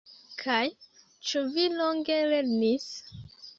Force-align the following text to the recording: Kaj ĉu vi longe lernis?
Kaj 0.43 0.61
ĉu 1.33 1.45
vi 1.59 1.67
longe 1.75 2.19
lernis? 2.35 2.91